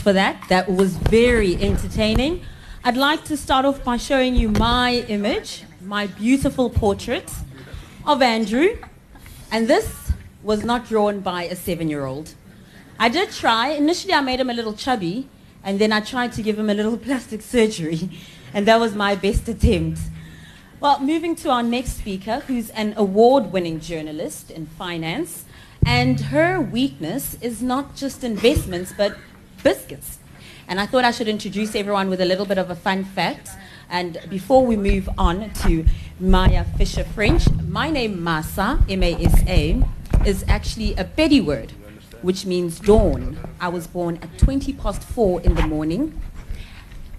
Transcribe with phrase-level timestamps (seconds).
[0.00, 0.42] for that.
[0.48, 2.42] That was very entertaining.
[2.84, 7.30] I'd like to start off by showing you my image, my beautiful portrait
[8.06, 8.78] of Andrew.
[9.50, 12.34] And this was not drawn by a seven year old.
[12.98, 13.70] I did try.
[13.70, 15.28] Initially, I made him a little chubby,
[15.62, 18.10] and then I tried to give him a little plastic surgery,
[18.52, 20.00] and that was my best attempt.
[20.80, 25.44] Well, moving to our next speaker, who's an award winning journalist in finance,
[25.84, 29.16] and her weakness is not just investments, but
[29.62, 30.18] biscuits.
[30.68, 33.50] And I thought I should introduce everyone with a little bit of a fun fact.
[33.88, 35.86] And before we move on to
[36.20, 39.82] Maya Fisher French, my name Masa, M-A-S-A,
[40.26, 41.72] is actually a Pedi word,
[42.20, 43.38] which means dawn.
[43.60, 46.20] I was born at 20 past 4 in the morning.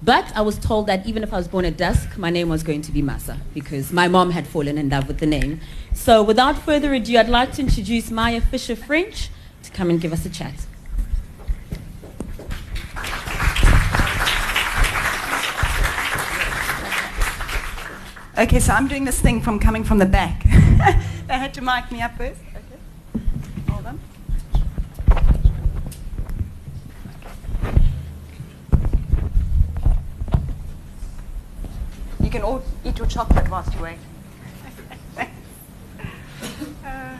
[0.01, 2.63] But I was told that even if I was born at dusk, my name was
[2.63, 5.59] going to be Masa because my mom had fallen in love with the name.
[5.93, 9.29] So without further ado, I'd like to introduce Maya Fisher French
[9.63, 10.67] to come and give us a chat.
[18.39, 20.43] Okay, so I'm doing this thing from coming from the back.
[21.27, 22.39] they had to mic me up first.
[22.55, 23.25] Okay.
[23.67, 23.99] Hold on.
[32.23, 33.97] You can all eat your chocolate whilst you wait.
[36.85, 37.17] Uh,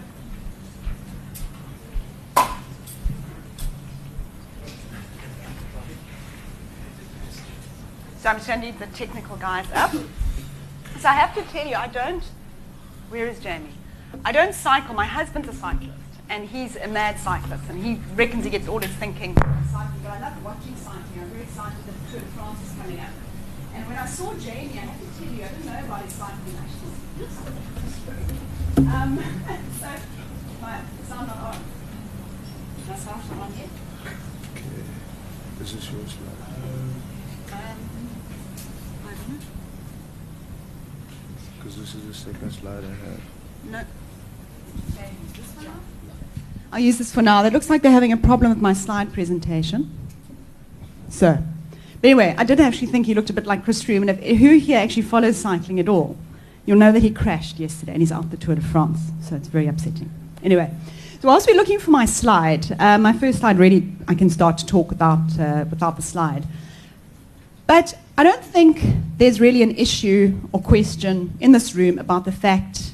[8.17, 9.93] so I'm just going to need the technical guys up.
[10.99, 12.23] So I have to tell you, I don't.
[13.07, 13.71] Where is Jamie?
[14.25, 14.93] I don't cycle.
[14.93, 15.93] My husband's a cyclist,
[16.29, 19.33] and he's a mad cyclist, and he reckons he gets all his thinking
[19.71, 20.01] cycling.
[20.03, 21.21] But I love watching cycling.
[21.21, 23.13] I'm very excited that the Tour de France is coming up.
[23.75, 26.13] And when I saw Jamie, I have to tell you, I didn't know about his
[26.13, 26.99] cycling actually.
[28.91, 29.15] Um,
[29.79, 29.87] so,
[30.59, 31.63] my sound not on.
[32.89, 33.69] My sound not on yet.
[34.51, 34.83] Okay.
[35.59, 36.43] This is your slide.
[37.51, 37.79] Um,
[39.05, 39.39] I don't know.
[41.59, 43.21] Because this is the second slide I have.
[43.71, 43.83] No.
[46.71, 47.41] I'll use this for now.
[47.41, 49.89] That looks like they're having a problem with my slide presentation.
[51.09, 51.37] So,
[52.01, 54.07] but anyway, I did actually think he looked a bit like Chris Froome.
[54.07, 56.17] And if, who here actually follows cycling at all,
[56.65, 58.99] you'll know that he crashed yesterday and he's out the Tour de France.
[59.23, 60.11] So it's very upsetting.
[60.43, 60.71] Anyway,
[61.21, 64.57] so whilst we're looking for my slide, uh, my first slide really, I can start
[64.59, 66.45] to talk without, uh, without the slide.
[67.65, 68.81] But I don't think
[69.17, 72.91] there's really an issue or question in this room about the fact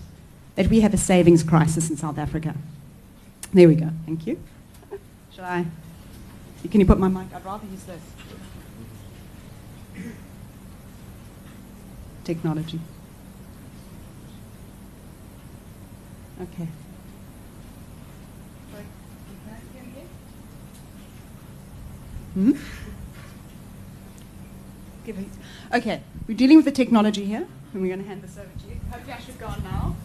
[0.54, 2.54] that we have a savings crisis in South Africa.
[3.52, 3.90] There we go.
[4.06, 4.40] Thank you.
[5.34, 5.66] Shall I?
[6.70, 7.34] Can you put my mic?
[7.34, 8.00] I'd rather use this.
[12.24, 12.80] Technology.
[16.40, 16.68] Okay.
[22.36, 22.52] Hmm?
[25.06, 25.28] Give it.
[25.72, 28.68] Okay, we're dealing with the technology here, and we're going to hand this over to
[28.68, 28.80] you.
[28.92, 29.96] Hopefully, I should go on now.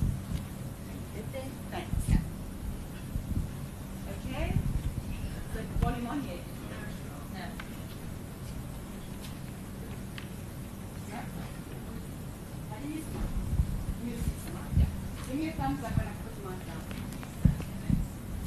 [4.28, 4.52] Okay.
[12.70, 13.04] How do you use
[14.78, 14.84] yeah.
[15.26, 16.82] Give me a thumbs up when I put the down.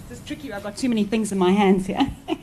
[0.07, 0.53] This is tricky.
[0.53, 2.11] I've got too many things in my hands here.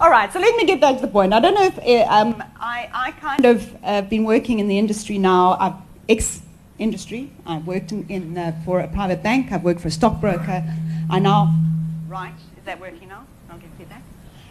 [0.00, 1.34] All right, so let me get back to the point.
[1.34, 4.78] I don't know if uh, um, I, I kind of uh, been working in the
[4.78, 5.58] industry now.
[5.60, 5.74] I've
[6.08, 6.40] ex
[6.78, 7.30] industry.
[7.44, 9.52] I've worked in, in uh, for a private bank.
[9.52, 10.64] I've worked for a stockbroker.
[11.10, 11.54] I now
[12.08, 12.32] write.
[12.56, 13.26] Is that working now?
[13.50, 14.02] I'll get feedback.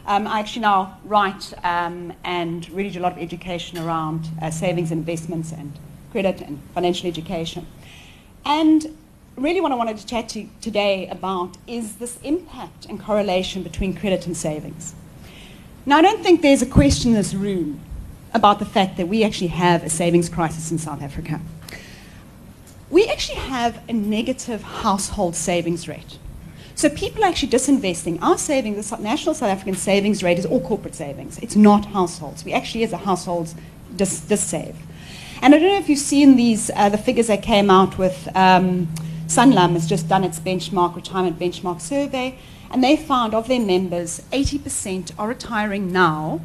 [0.05, 4.51] Um, I actually now write um, and really do a lot of education around uh,
[4.51, 5.73] savings and investments and
[6.11, 7.65] credit and financial education.
[8.45, 8.95] And
[9.35, 13.63] really what I wanted to chat to you today about is this impact and correlation
[13.63, 14.93] between credit and savings.
[15.89, 17.79] Now, I don't think there's a question in this room
[18.35, 21.41] about the fact that we actually have a savings crisis in South Africa.
[22.91, 26.19] We actually have a negative household savings rate.
[26.75, 28.21] So people are actually disinvesting.
[28.21, 31.39] Our savings, the national South African savings rate is all corporate savings.
[31.39, 32.45] It's not households.
[32.45, 33.55] We actually, as a households,
[33.95, 34.75] dis, dis save.
[35.41, 38.29] And I don't know if you've seen these, uh, the figures that came out with
[38.35, 38.89] um,
[39.25, 42.37] Sanlam has just done its benchmark, retirement benchmark survey,
[42.71, 46.41] and they found of their members, 80% are retiring now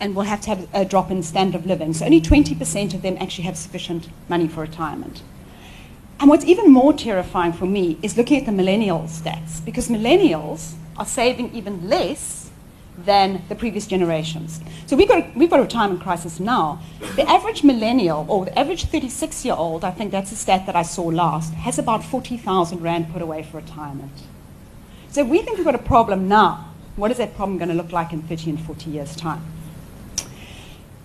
[0.00, 1.92] and will have to have a drop in standard of living.
[1.92, 5.22] So only 20% of them actually have sufficient money for retirement.
[6.20, 10.74] And what's even more terrifying for me is looking at the millennial stats, because millennials
[10.96, 12.50] are saving even less
[13.04, 14.60] than the previous generations.
[14.86, 16.80] So we've got, a, we've got a retirement crisis now.
[17.14, 20.74] The average millennial, or the average 36 year old, I think that's a stat that
[20.74, 24.10] I saw last, has about 40,000 Rand put away for retirement.
[25.10, 27.92] So we think we've got a problem now, what is that problem going to look
[27.92, 29.42] like in 30 and 40 years' time?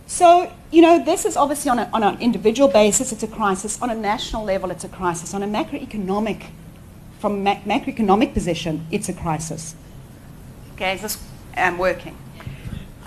[0.08, 3.82] So, you know, this is obviously on, a, on an individual basis, it's a crisis.
[3.82, 5.34] On a national level, it's a crisis.
[5.34, 6.48] On a macroeconomic,
[7.20, 9.76] from macroeconomic position, it's a crisis.
[10.74, 11.24] Okay, is this
[11.58, 12.18] um, working?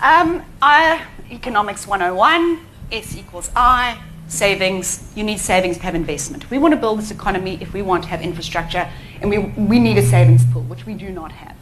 [0.01, 3.97] Um, I, economics 101, S equals I,
[4.27, 5.11] savings.
[5.15, 6.49] You need savings to have investment.
[6.49, 8.89] We want to build this economy if we want to have infrastructure,
[9.21, 11.55] and we, we need a savings pool, which we do not have.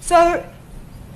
[0.00, 0.46] So,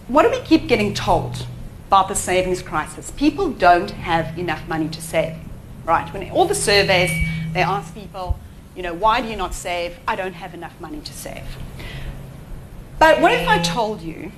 [0.08, 1.46] what do we keep getting told
[1.88, 3.10] about the savings crisis?
[3.12, 5.36] People don't have enough money to save,
[5.84, 6.12] right?
[6.12, 7.10] When all the surveys,
[7.52, 8.38] they ask people,
[8.76, 9.98] you know, why do you not save?
[10.06, 11.44] I don't have enough money to save.
[12.98, 14.32] But what if I told you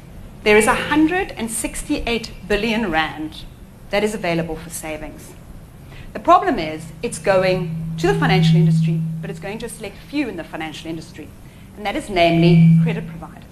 [0.44, 3.42] there is 168 billion rand
[3.90, 5.32] that is available for savings?
[6.12, 9.96] The problem is it's going to the financial industry, but it's going to a select
[10.08, 11.28] few in the financial industry,
[11.76, 13.44] and that is namely credit providers.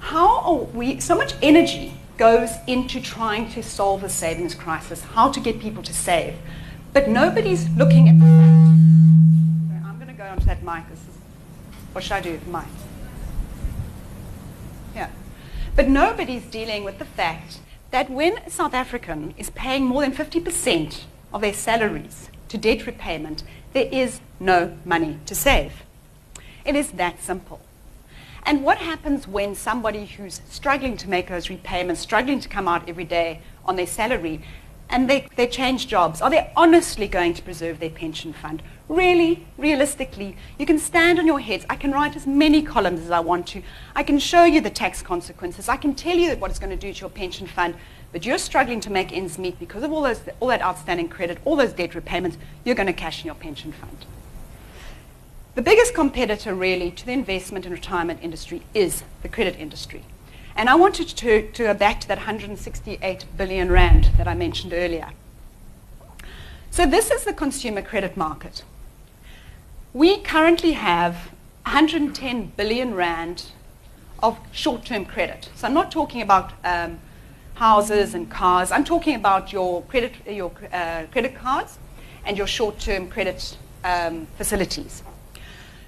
[0.00, 5.30] How are we, so much energy goes into trying to solve the savings crisis, how
[5.32, 6.34] to get people to save,
[6.92, 9.86] but nobody's looking at the fact.
[9.86, 10.84] I'm going to go onto that mic.
[10.92, 11.00] Is,
[11.92, 12.64] what should I do with mic?
[14.94, 15.10] Yeah.
[15.74, 17.58] But nobody's dealing with the fact
[17.90, 22.86] that when a South African is paying more than 50% of their salaries to debt
[22.86, 23.42] repayment,
[23.74, 25.82] there is no money to save.
[26.64, 27.60] It is that simple.
[28.46, 32.88] And what happens when somebody who's struggling to make those repayments, struggling to come out
[32.88, 34.42] every day on their salary,
[34.88, 36.20] and they, they change jobs?
[36.20, 38.62] Are they honestly going to preserve their pension fund?
[38.88, 41.64] Really, realistically, you can stand on your heads.
[41.70, 43.62] I can write as many columns as I want to.
[43.96, 45.68] I can show you the tax consequences.
[45.68, 47.74] I can tell you what it's going to do to your pension fund
[48.14, 51.36] but you're struggling to make ends meet because of all, those, all that outstanding credit,
[51.44, 54.06] all those debt repayments, you're going to cash in your pension fund.
[55.56, 60.04] The biggest competitor, really, to the investment and retirement industry is the credit industry.
[60.56, 64.72] And I wanted to, to go back to that 168 billion rand that I mentioned
[64.72, 65.10] earlier.
[66.70, 68.62] So this is the consumer credit market.
[69.92, 71.30] We currently have
[71.64, 73.46] 110 billion rand
[74.22, 75.48] of short-term credit.
[75.54, 76.98] So I'm not talking about um,
[77.54, 78.70] houses and cars.
[78.72, 81.78] I'm talking about your credit, your uh, credit cards
[82.24, 85.02] and your short-term credit um, facilities.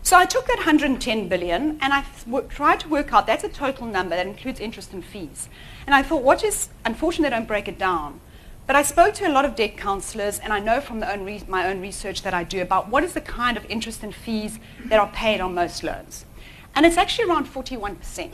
[0.06, 2.04] So I took that 110 billion and I
[2.48, 5.48] tried to work out, that's a total number that includes interest and fees.
[5.84, 8.20] And I thought, what is, unfortunately I don't break it down,
[8.68, 11.66] but I spoke to a lot of debt counselors and I know from own my
[11.66, 15.00] own research that I do about what is the kind of interest and fees that
[15.00, 16.24] are paid on most loans.
[16.76, 18.32] And it's actually around 41%.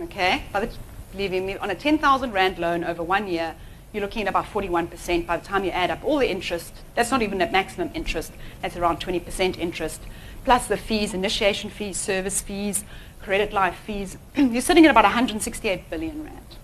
[0.00, 0.42] Okay?
[0.52, 0.70] By the
[1.14, 3.54] leaving me on a 10,000 Rand loan over one year,
[3.92, 6.74] you're looking at about 41% by the time you add up all the interest.
[6.96, 8.32] That's not even at maximum interest.
[8.60, 10.02] That's around 20% interest,
[10.46, 12.84] plus the fees, initiation fees, service fees,
[13.20, 14.16] credit life fees.
[14.36, 16.56] you're sitting at about 168 billion Rand.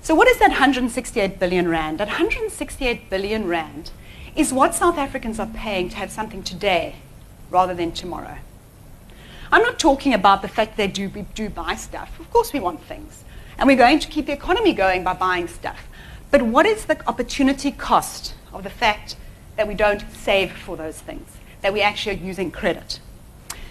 [0.00, 1.98] So what is that 168 billion Rand?
[1.98, 3.90] That 168 billion Rand
[4.36, 6.94] is what South Africans are paying to have something today
[7.50, 8.38] rather than tomorrow.
[9.50, 12.20] I'm not talking about the fact they do, do buy stuff.
[12.20, 13.24] Of course we want things.
[13.58, 15.88] And we're going to keep the economy going by buying stuff.
[16.30, 19.16] But what is the opportunity cost of the fact
[19.56, 21.28] that we don't save for those things,
[21.62, 23.00] that we actually are using credit?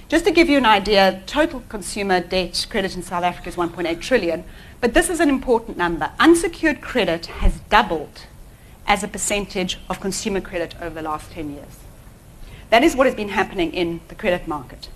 [0.09, 3.99] Just to give you an idea, total consumer debt credit in South Africa is 1.8
[3.99, 4.45] trillion,
[4.79, 6.11] but this is an important number.
[6.17, 8.21] Unsecured credit has doubled
[8.87, 11.79] as a percentage of consumer credit over the last 10 years.
[12.69, 14.87] That is what has been happening in the credit market.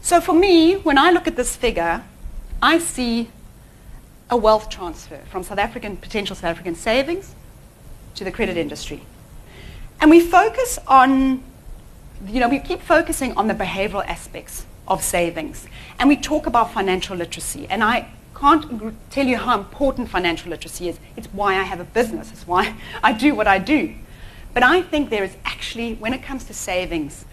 [0.00, 2.02] So for me, when I look at this figure,
[2.62, 3.28] I see
[4.30, 7.34] a wealth transfer from South African, potential South African savings
[8.14, 9.02] to the credit industry.
[10.00, 11.42] And we focus on,
[12.28, 15.66] you know, we keep focusing on the behavioral aspects of savings.
[15.98, 17.66] And we talk about financial literacy.
[17.68, 20.98] And I can't tell you how important financial literacy is.
[21.16, 22.30] It's why I have a business.
[22.32, 23.94] It's why I do what I do.
[24.54, 27.24] But I think there is actually, when it comes to savings,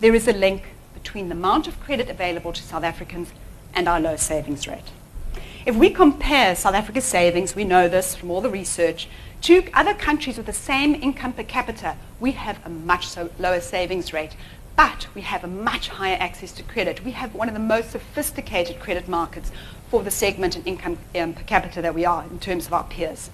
[0.00, 3.32] there is a link between the amount of credit available to South Africans
[3.74, 4.90] and our low savings rate.
[5.64, 9.08] If we compare South Africa's savings, we know this from all the research,
[9.42, 13.60] to other countries with the same income per capita, we have a much so lower
[13.60, 14.36] savings rate.
[14.76, 17.04] But we have a much higher access to credit.
[17.04, 19.52] We have one of the most sophisticated credit markets
[19.90, 22.84] for the segment and income um, per capita that we are in terms of our
[22.84, 23.30] peers.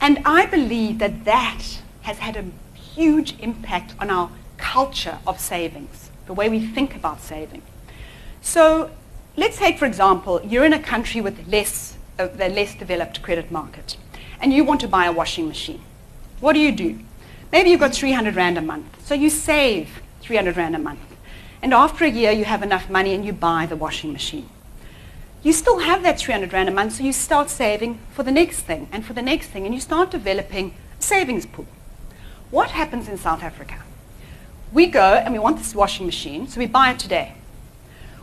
[0.00, 2.44] And I believe that that has had a
[2.78, 7.62] huge impact on our culture of savings, the way we think about saving.
[8.40, 8.90] So
[9.36, 13.50] let's take, for example, you're in a country with less, uh, a less developed credit
[13.50, 13.96] market,
[14.44, 15.80] and you want to buy a washing machine.
[16.38, 16.98] What do you do?
[17.50, 21.00] Maybe you've got 300 Rand a month, so you save 300 Rand a month.
[21.62, 24.50] And after a year, you have enough money and you buy the washing machine.
[25.42, 28.60] you still have that 300 Rand a month, so you start saving for the next
[28.60, 31.66] thing and for the next thing, and you start developing a savings pool.
[32.50, 33.82] What happens in South Africa?
[34.74, 37.32] We go and we want this washing machine, so we buy it today.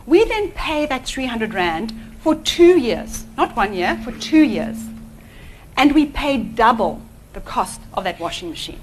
[0.06, 4.91] We then pay that 300 Rand for two years, not one year, for two years.
[5.82, 8.80] And we pay double the cost of that washing machine.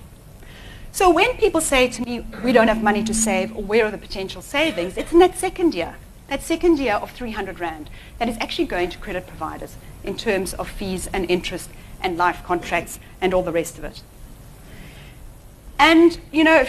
[0.92, 3.92] So when people say to me, we don't have money to save, or where are
[3.92, 5.96] the potential savings, it's in that second year,
[6.28, 10.54] that second year of 300 Rand, that is actually going to credit providers in terms
[10.56, 11.70] of fees and interest
[12.02, 14.04] and life contracts and all the rest of it.
[15.80, 16.66] And, you know,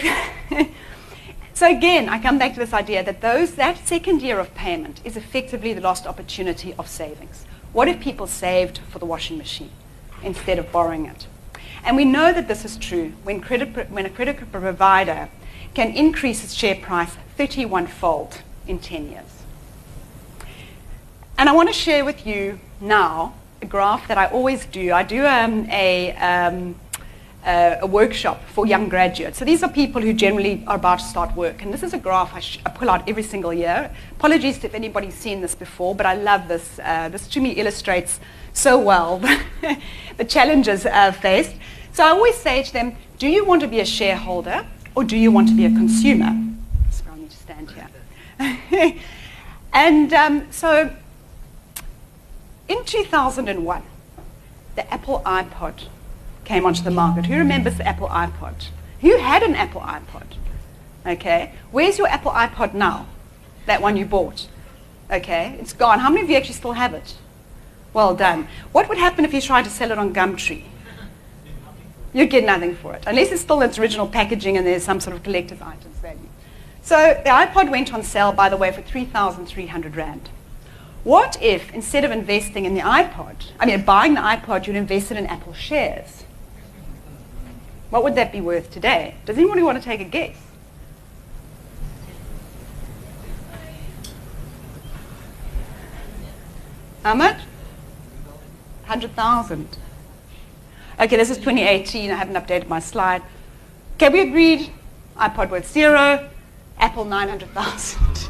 [1.53, 5.01] so again, I come back to this idea that those, that second year of payment
[5.03, 7.43] is effectively the lost opportunity of savings.
[7.73, 9.71] What if people saved for the washing machine
[10.23, 11.27] instead of borrowing it?
[11.83, 15.29] And we know that this is true when, credit, when a credit provider
[15.73, 19.43] can increase its share price 31 fold in 10 years.
[21.37, 24.93] And I want to share with you now a graph that I always do.
[24.93, 26.75] I do um, a, um,
[27.43, 29.39] uh, a workshop for young graduates.
[29.39, 31.63] So these are people who generally are about to start work.
[31.63, 33.91] And this is a graph I, sh- I pull out every single year.
[34.17, 36.79] Apologies if anybody's seen this before, but I love this.
[36.83, 38.19] Uh, this to me illustrates
[38.53, 39.19] so well
[40.17, 41.55] the challenges uh, faced.
[41.93, 44.65] So I always say to them, do you want to be a shareholder
[44.95, 46.31] or do you want to be a consumer?
[46.89, 48.95] So I need to stand here.
[49.73, 50.95] and um, so
[52.67, 53.83] in 2001,
[54.75, 55.87] the Apple iPod
[56.45, 57.25] came onto the market.
[57.25, 58.67] Who remembers the Apple iPod?
[59.01, 60.35] Who had an Apple iPod?
[61.05, 61.53] Okay.
[61.71, 63.07] Where's your Apple iPod now?
[63.65, 64.47] That one you bought.
[65.11, 65.57] Okay.
[65.59, 65.99] It's gone.
[65.99, 67.15] How many of you actually still have it?
[67.93, 68.47] Well done.
[68.71, 70.63] What would happen if you tried to sell it on Gumtree?
[72.13, 74.99] You'd get nothing for it, unless it's still in its original packaging and there's some
[74.99, 76.19] sort of collector's items value.
[76.81, 80.29] So the iPod went on sale, by the way, for 3,300 Rand.
[81.03, 85.17] What if, instead of investing in the iPod, I mean, buying the iPod, you'd invested
[85.17, 86.23] in Apple shares?
[87.89, 89.15] What would that be worth today?
[89.25, 90.35] Does anybody want to take a guess?
[97.03, 97.39] How much?
[98.91, 99.77] 100,000.
[100.99, 102.11] Okay, this is 2018.
[102.11, 103.21] I haven't updated my slide.
[103.95, 104.69] Okay, we agreed
[105.15, 106.29] iPod worth zero,
[106.77, 108.27] Apple 900,000.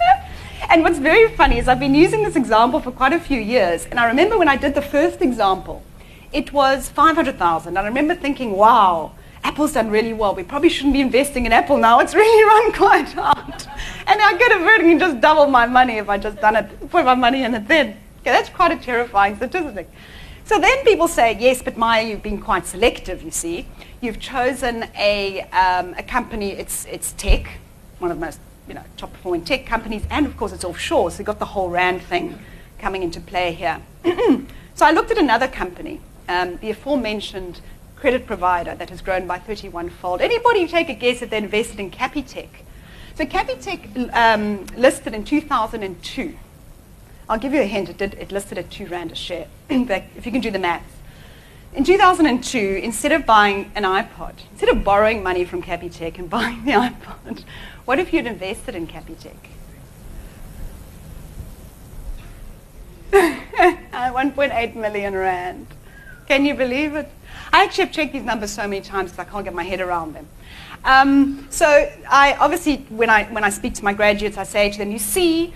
[0.70, 3.86] and what's very funny is I've been using this example for quite a few years.
[3.86, 5.84] And I remember when I did the first example,
[6.32, 7.68] it was 500,000.
[7.68, 9.12] And I remember thinking, wow,
[9.44, 10.34] Apple's done really well.
[10.34, 12.00] We probably shouldn't be investing in Apple now.
[12.00, 13.66] It's really run quite hard.
[14.08, 17.04] And I could have really just doubled my money if I just done it, put
[17.04, 17.98] my money in it then.
[18.22, 19.90] Okay, that's quite a terrifying statistic.
[20.44, 23.66] So then people say, yes, but Maya, you've been quite selective, you see.
[24.00, 27.58] You've chosen a, um, a company, it's, it's tech,
[27.98, 28.38] one of the most
[28.68, 31.46] you know, top performing tech companies, and of course it's offshore, so you've got the
[31.46, 32.38] whole RAND thing
[32.78, 33.82] coming into play here.
[34.04, 37.60] so I looked at another company, um, the aforementioned
[37.96, 40.20] credit provider that has grown by 31 fold.
[40.20, 42.48] Anybody take a guess if they invested in Capitec?
[43.16, 46.38] So Capitec um, listed in 2002.
[47.32, 47.88] I'll give you a hint.
[47.88, 49.46] It, did, it listed at two rand a share.
[49.70, 50.92] if you can do the maths.
[51.72, 56.62] In 2002, instead of buying an iPod, instead of borrowing money from Capitec and buying
[56.66, 57.44] the iPod,
[57.86, 59.34] what if you'd invested in Capitec?
[63.12, 65.68] 1.8 million rand.
[66.28, 67.10] Can you believe it?
[67.50, 69.80] I actually have checked these numbers so many times because I can't get my head
[69.80, 70.28] around them.
[70.84, 74.76] Um, so I obviously, when I, when I speak to my graduates, I say to
[74.76, 75.54] them, you see,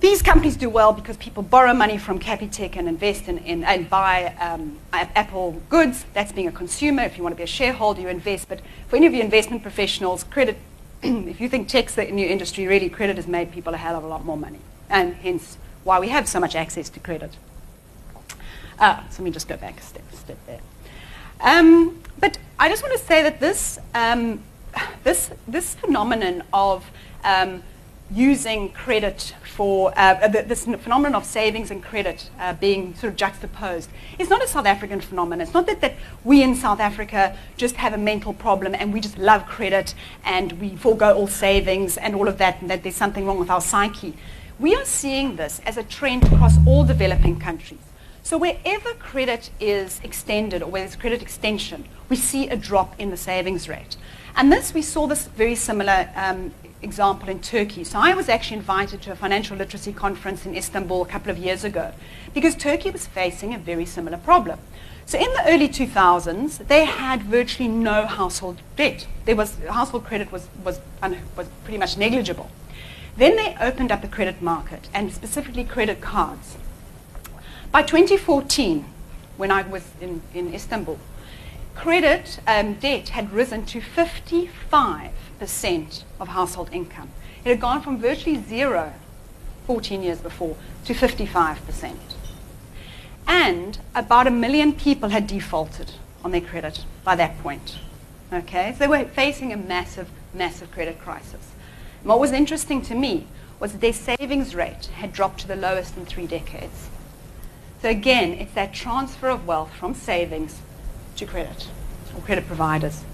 [0.00, 3.88] these companies do well because people borrow money from Capitec and invest in, in and
[3.88, 6.04] buy um, Apple goods.
[6.12, 7.02] That's being a consumer.
[7.02, 8.48] If you want to be a shareholder, you invest.
[8.48, 10.58] But for any of you investment professionals, credit,
[11.02, 14.04] if you think tech's the new industry, really credit has made people a hell of
[14.04, 14.58] a lot more money.
[14.90, 17.36] And hence why we have so much access to credit.
[18.78, 20.60] Ah, so let me just go back a step, step there.
[21.40, 24.42] Um, but I just want to say that this, um,
[25.04, 26.84] this, this phenomenon of
[27.22, 27.62] um,
[28.10, 33.88] using credit for uh, this phenomenon of savings and credit uh, being sort of juxtaposed
[34.18, 35.40] is not a South African phenomenon.
[35.40, 35.94] It's not that, that
[36.24, 39.94] we in South Africa just have a mental problem and we just love credit
[40.24, 43.50] and we forego all savings and all of that and that there's something wrong with
[43.50, 44.14] our psyche.
[44.58, 47.78] We are seeing this as a trend across all developing countries.
[48.24, 53.10] So wherever credit is extended or where there's credit extension, we see a drop in
[53.10, 53.96] the savings rate.
[54.34, 56.52] And this, we saw this very similar um,
[56.84, 57.82] example in Turkey.
[57.82, 61.38] So I was actually invited to a financial literacy conference in Istanbul a couple of
[61.38, 61.92] years ago
[62.32, 64.58] because Turkey was facing a very similar problem.
[65.06, 69.06] So in the early 2000s, they had virtually no household debt.
[69.24, 70.80] There was, household credit was, was,
[71.36, 72.50] was pretty much negligible.
[73.16, 76.56] Then they opened up the credit market, and specifically credit cards.
[77.70, 78.84] By 2014,
[79.36, 80.98] when I was in, in Istanbul,
[81.74, 85.10] credit um, debt had risen to 55%
[86.20, 87.10] of household income.
[87.44, 88.94] It had gone from virtually zero
[89.66, 91.96] 14 years before to 55%.
[93.26, 97.78] And about a million people had defaulted on their credit by that point.
[98.32, 101.52] Okay, so they were facing a massive, massive credit crisis.
[102.00, 103.26] And what was interesting to me
[103.60, 106.88] was that their savings rate had dropped to the lowest in three decades.
[107.80, 110.60] So again, it's that transfer of wealth from savings
[111.16, 111.68] to credit
[112.14, 113.04] or credit providers.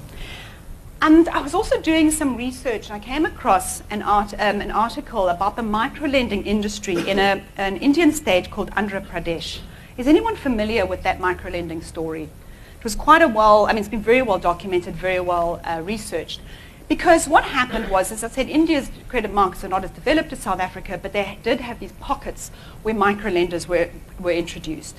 [1.02, 4.70] And I was also doing some research, and I came across an, art, um, an
[4.70, 9.60] article about the microlending industry in a, an Indian state called Andhra Pradesh.
[9.96, 12.24] Is anyone familiar with that microlending story?
[12.24, 15.80] It was quite a well, I mean, it's been very well documented, very well uh,
[15.82, 16.42] researched.
[16.86, 20.40] Because what happened was, as I said, India's credit markets are not as developed as
[20.40, 22.50] South Africa, but they did have these pockets
[22.82, 23.88] where microlenders were,
[24.18, 24.96] were introduced.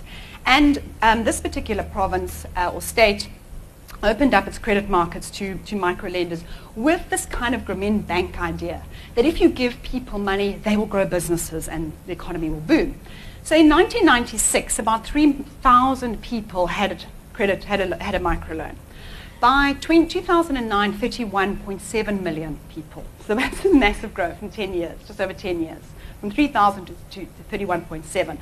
[0.48, 3.30] And um, this particular province uh, or state
[4.04, 6.44] opened up its credit markets to, to micro lenders
[6.76, 8.84] with this kind of Grameen Bank idea
[9.16, 13.00] that if you give people money, they will grow businesses and the economy will boom.
[13.44, 18.76] So in 1996, about 3,000 people had credit, had a, had a microloan.
[19.40, 23.04] By 20, 2009, 31.7 million people.
[23.26, 25.84] So that's a massive growth in 10 years, just over 10 years,
[26.20, 28.38] from 3,000 to, to, to 31.7.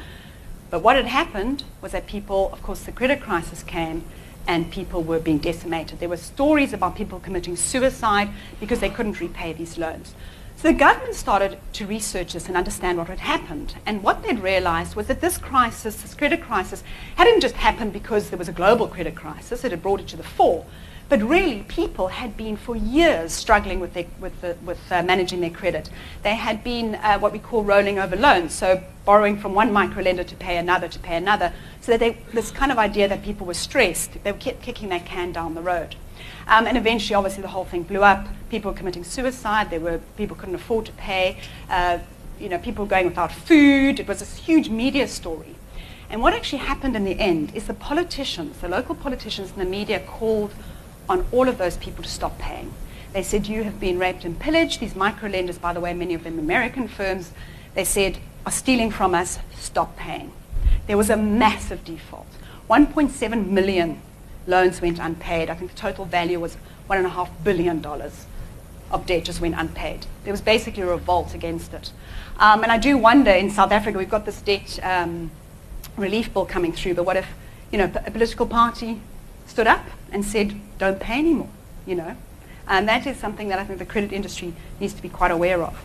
[0.70, 4.04] But what had happened was that people, of course, the credit crisis came
[4.50, 6.00] and people were being decimated.
[6.00, 8.30] There were stories about people committing suicide
[8.60, 10.16] because they couldn't repay these loans.
[10.56, 13.76] So the government started to research this and understand what had happened.
[13.86, 16.84] And what they'd realized was that this crisis, this credit crisis,
[17.16, 20.18] hadn't just happened because there was a global credit crisis, it had brought it to
[20.18, 20.66] the fore.
[21.10, 25.42] But really, people had been for years struggling with, their, with, the, with uh, managing
[25.42, 25.90] their credit.
[26.22, 30.26] They had been uh, what we call rolling over loans, so borrowing from one microlender
[30.28, 31.52] to pay another to pay another.
[31.82, 35.32] So they, this kind of idea that people were stressed, they kept kicking that can
[35.32, 35.96] down the road.
[36.46, 38.28] Um, and eventually, obviously, the whole thing blew up.
[38.50, 39.72] People were committing suicide.
[39.72, 41.40] There were people couldn't afford to pay.
[41.70, 42.00] Uh,
[42.40, 44.00] you know, people going without food.
[44.00, 45.56] It was this huge media story.
[46.10, 49.70] And what actually happened in the end is the politicians, the local politicians and the
[49.70, 50.52] media called
[51.10, 52.72] on all of those people to stop paying.
[53.12, 54.80] They said, You have been raped and pillaged.
[54.80, 57.32] These micro lenders, by the way, many of them American firms,
[57.74, 59.40] they said, are stealing from us.
[59.56, 60.32] Stop paying.
[60.88, 62.28] There was a massive default.
[62.70, 64.02] 1.7 million
[64.48, 65.50] loans went unpaid.
[65.50, 66.56] I think the total value was
[66.90, 70.06] $1.5 billion of debt just went unpaid.
[70.24, 71.92] There was basically a revolt against it.
[72.38, 75.32] Um, and I do wonder in South Africa, we've got this debt um,
[75.98, 77.28] relief bill coming through, but what if
[77.72, 79.00] you know, a political party
[79.50, 81.50] stood up and said, don't pay anymore,
[81.86, 82.16] you know.
[82.68, 85.62] And that is something that I think the credit industry needs to be quite aware
[85.64, 85.84] of.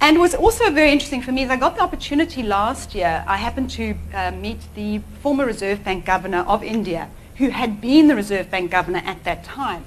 [0.00, 3.24] And was also very interesting for me is I got the opportunity last year.
[3.26, 8.08] I happened to uh, meet the former Reserve Bank governor of India, who had been
[8.08, 9.84] the Reserve Bank governor at that time.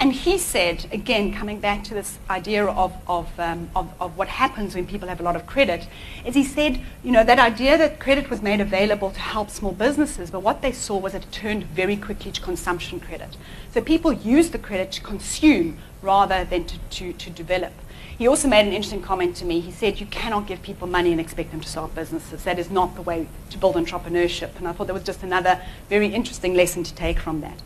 [0.00, 4.28] And he said, again, coming back to this idea of, of, um, of, of, what
[4.28, 5.86] happens when people have a lot of credit,
[6.24, 9.72] is he said, you know, that idea that credit was made available to help small
[9.72, 13.36] businesses, but what they saw was it turned very quickly to consumption credit.
[13.74, 17.74] So people used the credit to consume rather than to, to, to develop.
[18.16, 19.60] He also made an interesting comment to me.
[19.60, 22.44] He said, You cannot give people money and expect them to start businesses.
[22.44, 24.56] That is not the way to build entrepreneurship.
[24.56, 25.60] And I thought that was just another
[25.90, 27.60] very interesting lesson to take from that.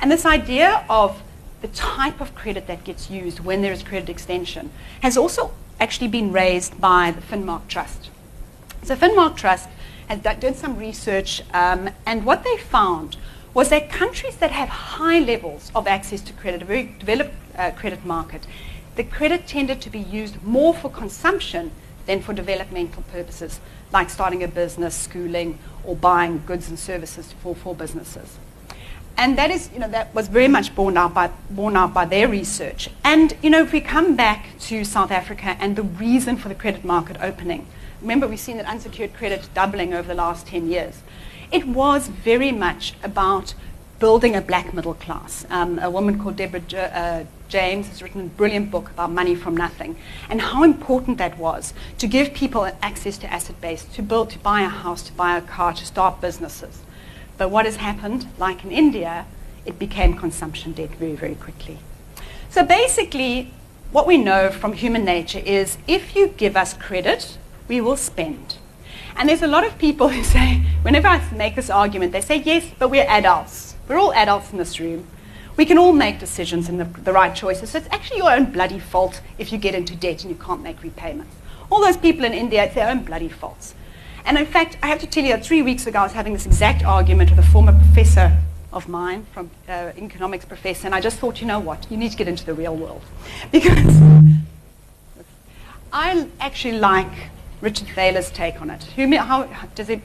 [0.00, 1.20] And this idea of
[1.60, 6.08] the type of credit that gets used when there is credit extension has also actually
[6.08, 8.10] been raised by the Finmark Trust.
[8.82, 9.68] So Finmark Trust
[10.08, 13.16] has done some research, um, and what they found
[13.54, 17.70] was that countries that have high levels of access to credit, a very developed uh,
[17.72, 18.46] credit market,
[18.96, 21.70] the credit tended to be used more for consumption
[22.06, 23.60] than for developmental purposes,
[23.92, 28.38] like starting a business, schooling, or buying goods and services for, for businesses.
[29.18, 32.04] And that is, you know, that was very much borne out by borne out by
[32.04, 32.88] their research.
[33.02, 36.54] And you know, if we come back to South Africa and the reason for the
[36.54, 37.66] credit market opening,
[38.00, 41.02] remember we've seen that unsecured credit doubling over the last 10 years.
[41.50, 43.54] It was very much about
[43.98, 45.44] building a black middle class.
[45.50, 49.34] Um, a woman called Deborah J- uh, James has written a brilliant book about money
[49.34, 49.96] from nothing
[50.30, 54.38] and how important that was to give people access to asset base, to build, to
[54.38, 56.82] buy a house, to buy a car, to start businesses.
[57.38, 59.26] But what has happened, like in India,
[59.64, 61.78] it became consumption debt very, very quickly.
[62.50, 63.52] So basically,
[63.92, 68.56] what we know from human nature is if you give us credit, we will spend.
[69.16, 72.36] And there's a lot of people who say, whenever I make this argument, they say,
[72.36, 73.76] yes, but we're adults.
[73.86, 75.06] We're all adults in this room.
[75.56, 77.70] We can all make decisions and the, the right choices.
[77.70, 80.62] So it's actually your own bloody fault if you get into debt and you can't
[80.62, 81.34] make repayments.
[81.70, 83.74] All those people in India, it's their own bloody faults.
[84.24, 86.32] And in fact, I have to tell you that three weeks ago I was having
[86.32, 88.36] this exact argument with a former professor
[88.72, 92.10] of mine, from uh, economics professor, and I just thought, you know what, you need
[92.10, 93.02] to get into the real world.
[93.50, 94.00] Because
[95.92, 98.84] I actually like Richard Thaler's take on it.
[98.84, 100.00] Who, how does it?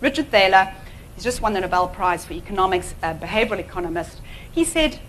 [0.00, 0.74] Richard Thaler,
[1.14, 4.20] he's just won the Nobel Prize for economics, a behavioral economist.
[4.52, 5.00] He said,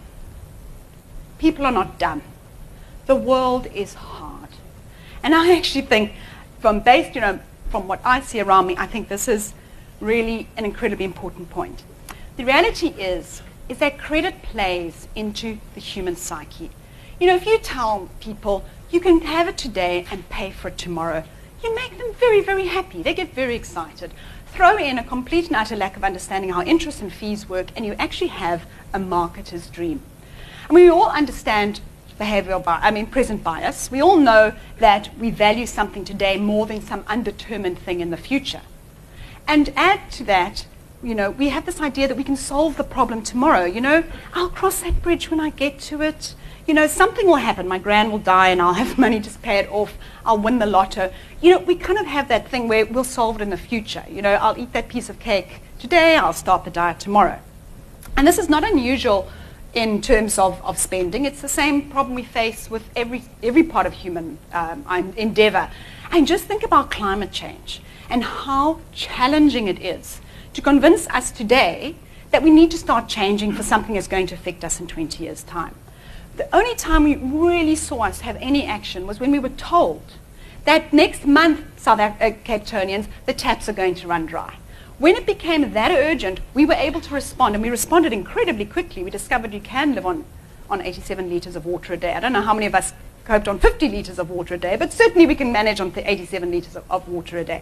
[1.37, 2.21] people are not dumb.
[3.05, 4.49] The world is hard.
[5.23, 6.13] And I actually think,
[6.59, 9.53] from based, you know, from what I see around me, I think this is
[9.99, 11.83] really an incredibly important point.
[12.37, 16.69] The reality is, is that credit plays into the human psyche.
[17.19, 20.77] You know, if you tell people you can have it today and pay for it
[20.77, 21.23] tomorrow,
[21.63, 23.01] you make them very, very happy.
[23.01, 24.13] They get very excited.
[24.47, 27.85] Throw in a complete and utter lack of understanding how interest and fees work, and
[27.85, 30.01] you actually have a marketer's dream.
[30.69, 31.81] And we all understand
[32.17, 33.91] behavioral bias, I mean present bias.
[33.91, 38.17] We all know that we value something today more than some undetermined thing in the
[38.17, 38.61] future.
[39.47, 40.65] And add to that,
[41.01, 43.65] you know, we have this idea that we can solve the problem tomorrow.
[43.65, 44.03] You know,
[44.33, 46.35] I'll cross that bridge when I get to it.
[46.65, 47.67] You know, something will happen.
[47.67, 49.97] My grand will die and I'll have money to pay it off.
[50.25, 51.13] I'll win the lotto.
[51.41, 54.03] You know, we kind of have that thing where we'll solve it in the future.
[54.09, 57.39] You know, I'll eat that piece of cake today, I'll start the diet tomorrow.
[58.15, 59.29] And this is not unusual
[59.77, 61.25] in terms of, of spending.
[61.25, 64.83] It's the same problem we face with every, every part of human um,
[65.15, 65.69] endeavor.
[66.09, 70.19] And just think about climate change and how challenging it is
[70.53, 71.95] to convince us today
[72.31, 75.23] that we need to start changing for something that's going to affect us in 20
[75.23, 75.75] years' time.
[76.37, 80.01] The only time we really saw us have any action was when we were told
[80.65, 84.55] that next month, South Af- uh, the taps are going to run dry.
[84.99, 89.03] When it became that urgent, we were able to respond, and we responded incredibly quickly.
[89.03, 90.25] We discovered you can live on,
[90.71, 92.13] on 87 litres of water a day.
[92.13, 94.75] I don't know how many of us coped on 50 litres of water a day,
[94.75, 97.61] but certainly we can manage on 87 litres of, of water a day.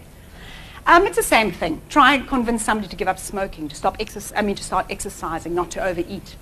[0.87, 1.81] Um, it's the same thing.
[1.89, 3.97] Try and convince somebody to give up smoking, to stop
[4.35, 6.37] I mean, to start exercising, not to overeat.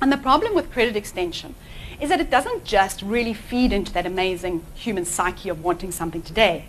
[0.00, 1.54] And the problem with credit extension
[2.00, 6.22] is that it doesn't just really feed into that amazing human psyche of wanting something
[6.22, 6.64] today,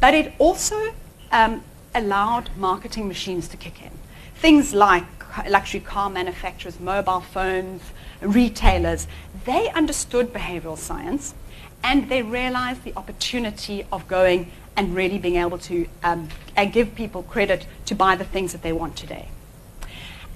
[0.00, 0.94] but it also
[1.32, 1.64] um,
[1.96, 3.90] allowed marketing machines to kick in.
[4.36, 5.04] Things like
[5.48, 7.82] luxury car manufacturers, mobile phones,
[8.20, 9.06] retailers,
[9.44, 11.34] they understood behavioral science
[11.82, 16.28] and they realized the opportunity of going and really being able to um,
[16.72, 19.28] give people credit to buy the things that they want today.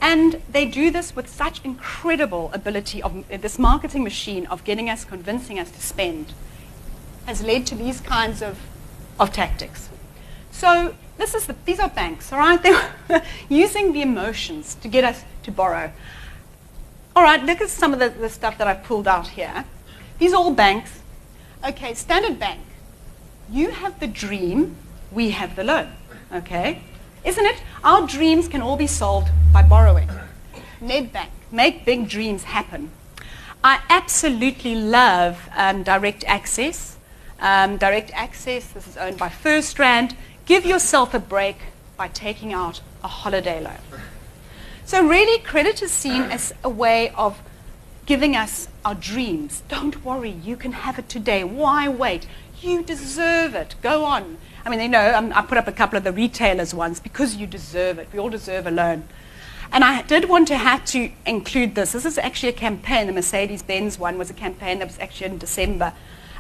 [0.01, 5.05] And they do this with such incredible ability of this marketing machine of getting us,
[5.05, 6.33] convincing us to spend,
[7.27, 8.59] has led to these kinds of,
[9.19, 9.91] of tactics.
[10.51, 12.61] So this is the, these are banks, all right?
[13.09, 15.93] They're using the emotions to get us to borrow.
[17.15, 19.65] All right, look at some of the, the stuff that I've pulled out here.
[20.19, 21.01] These are all banks.
[21.65, 22.61] Okay, Standard Bank
[23.51, 24.77] you have the dream,
[25.11, 25.93] we have the loan.
[26.33, 26.83] Okay?
[27.25, 27.63] Isn't it?
[27.83, 30.09] Our dreams can all be solved by borrowing.
[30.81, 32.91] Nedbank, make big dreams happen.
[33.63, 36.95] I absolutely love um, DirectAxis.
[37.41, 40.15] Um, DirectAxis, this is owned by FirstRand.
[40.47, 41.57] Give yourself a break
[41.97, 43.79] by taking out a holiday loan.
[44.85, 47.41] So, really, credit is seen as a way of
[48.07, 49.63] giving us our dreams.
[49.69, 51.45] Don't worry, you can have it today.
[51.45, 52.27] Why wait?
[52.61, 53.77] You deserve it.
[53.83, 54.39] Go on.
[54.67, 57.37] I mean, you know, um, I put up a couple of the retailers ones because
[57.37, 58.09] you deserve it.
[58.13, 59.05] We all deserve a loan.
[59.73, 61.93] And I did want to have to include this.
[61.93, 63.07] This is actually a campaign.
[63.07, 65.93] The Mercedes Benz one was a campaign that was actually in December,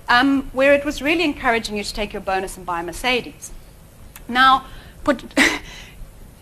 [0.08, 3.52] um, where it was really encouraging you to take your bonus and buy a Mercedes.
[4.30, 4.66] Now,
[5.04, 5.24] put.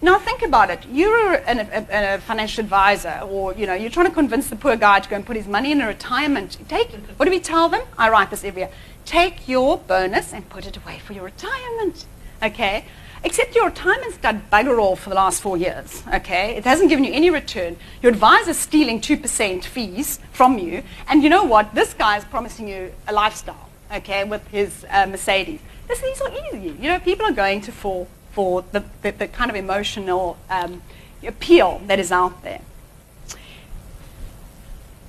[0.00, 0.86] Now think about it.
[0.92, 4.76] You're an, a, a, financial advisor, or you know, you're trying to convince the poor
[4.76, 6.56] guy to go and put his money in a retirement.
[6.68, 7.82] Take what do we tell them?
[7.98, 8.70] I write this every year
[9.08, 12.04] take your bonus and put it away for your retirement.
[12.42, 12.84] Okay?
[13.24, 16.02] Except your retirement's done bugger all for the last four years.
[16.12, 16.54] Okay?
[16.56, 17.78] It hasn't given you any return.
[18.02, 20.82] Your advisor's stealing 2% fees from you.
[21.08, 21.74] And you know what?
[21.74, 25.60] This guy is promising you a lifestyle, okay, with his uh, Mercedes.
[25.88, 26.76] This, these are easy.
[26.80, 30.82] You know, people are going to fall for the, the, the kind of emotional um,
[31.26, 32.60] appeal that is out there.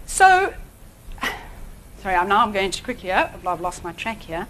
[0.05, 0.53] So
[2.01, 3.11] Sorry, I'm now I'm going too quickly.
[3.11, 4.47] Oh, I've lost my track here.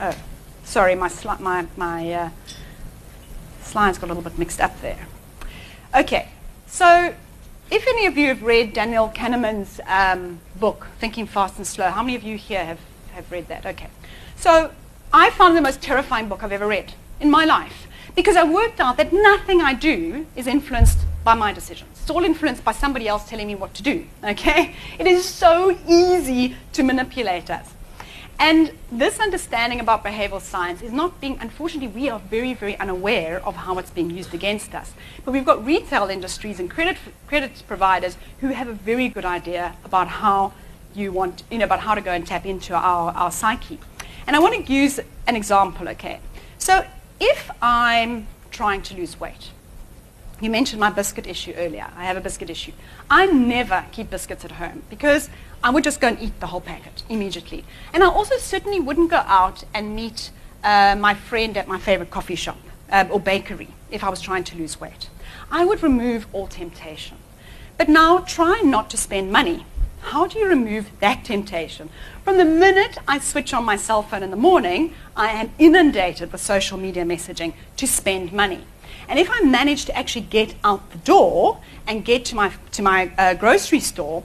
[0.00, 0.16] Oh,
[0.64, 2.30] sorry, my, sli- my, my uh,
[3.62, 5.06] slides got a little bit mixed up there.
[5.94, 6.28] Okay,
[6.66, 7.14] so
[7.70, 12.02] if any of you have read Daniel Kahneman's um, book, Thinking Fast and Slow, how
[12.02, 12.80] many of you here have,
[13.12, 13.66] have read that?
[13.66, 13.88] Okay.
[14.38, 14.70] So
[15.12, 18.78] I found the most terrifying book I've ever read in my life because I worked
[18.78, 21.98] out that nothing I do is influenced by my decisions.
[22.00, 24.06] It's all influenced by somebody else telling me what to do.
[24.24, 24.76] Okay?
[24.96, 27.74] It is so easy to manipulate us.
[28.38, 33.44] And this understanding about behavioral science is not being, unfortunately, we are very, very unaware
[33.44, 34.92] of how it's being used against us.
[35.24, 36.96] But we've got retail industries and credit,
[37.26, 40.52] credit providers who have a very good idea about how
[40.94, 43.80] you want, you know, about how to go and tap into our, our psyche.
[44.28, 46.20] And I want to use an example, okay?
[46.58, 46.84] So
[47.18, 49.52] if I'm trying to lose weight,
[50.38, 51.86] you mentioned my biscuit issue earlier.
[51.96, 52.72] I have a biscuit issue.
[53.10, 55.30] I never keep biscuits at home because
[55.64, 57.64] I would just go and eat the whole packet immediately.
[57.94, 60.30] And I also certainly wouldn't go out and meet
[60.62, 62.58] uh, my friend at my favorite coffee shop
[62.92, 65.08] um, or bakery if I was trying to lose weight.
[65.50, 67.16] I would remove all temptation.
[67.78, 69.64] But now try not to spend money.
[70.00, 71.90] How do you remove that temptation?
[72.24, 76.32] From the minute I switch on my cell phone in the morning, I am inundated
[76.32, 78.64] with social media messaging to spend money.
[79.08, 82.82] And if I manage to actually get out the door and get to my, to
[82.82, 84.22] my uh, grocery store,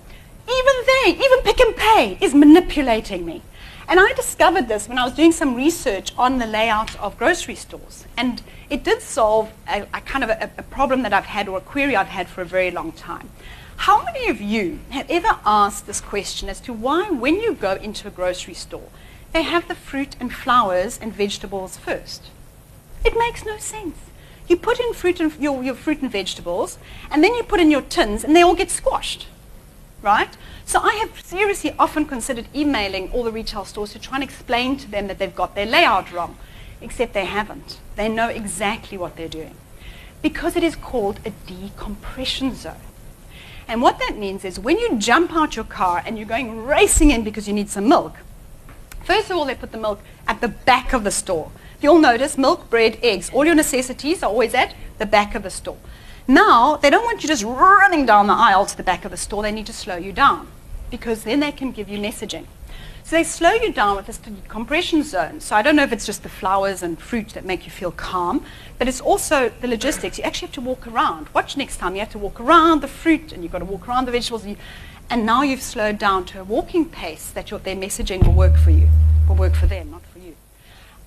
[0.47, 3.41] even they, even Pick n Pay is manipulating me.
[3.87, 7.55] And I discovered this when I was doing some research on the layout of grocery
[7.55, 8.05] stores.
[8.17, 11.57] And it did solve a, a kind of a, a problem that I've had or
[11.57, 13.29] a query I've had for a very long time.
[13.77, 17.73] How many of you have ever asked this question as to why, when you go
[17.73, 18.89] into a grocery store,
[19.31, 22.23] they have the fruit and flowers and vegetables first?
[23.03, 23.97] It makes no sense.
[24.47, 26.77] You put in fruit and, your, your fruit and vegetables,
[27.11, 29.27] and then you put in your tins, and they all get squashed
[30.03, 30.37] right?
[30.65, 34.77] So I have seriously often considered emailing all the retail stores to try and explain
[34.77, 36.37] to them that they've got their layout wrong,
[36.81, 37.79] except they haven't.
[37.95, 39.55] They know exactly what they're doing.
[40.21, 42.75] Because it is called a decompression zone.
[43.67, 47.11] And what that means is when you jump out your car and you're going racing
[47.11, 48.17] in because you need some milk,
[49.03, 51.51] first of all, they put the milk at the back of the store.
[51.81, 55.49] You'll notice milk, bread, eggs, all your necessities are always at the back of the
[55.49, 55.77] store.
[56.27, 59.17] Now, they don't want you just running down the aisle to the back of the
[59.17, 59.43] store.
[59.43, 60.47] They need to slow you down
[60.89, 62.45] because then they can give you messaging.
[63.05, 65.41] So they slow you down with this compression zone.
[65.41, 67.91] So I don't know if it's just the flowers and fruit that make you feel
[67.91, 68.45] calm,
[68.79, 70.17] but it's also the logistics.
[70.17, 71.27] You actually have to walk around.
[71.33, 71.95] Watch next time.
[71.95, 74.45] You have to walk around the fruit and you've got to walk around the vegetables.
[75.09, 78.55] And now you've slowed down to a walking pace that your, their messaging will work
[78.55, 78.87] for you,
[79.27, 80.37] will work for them, not for you.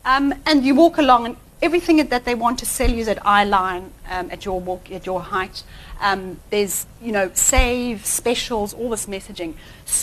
[0.04, 3.24] Um, and you walk along and everything that they want to sell you is at
[3.26, 5.62] eye line, um, at your walk, at your height.
[6.00, 9.54] Um, there's, you know, save, specials, all this messaging,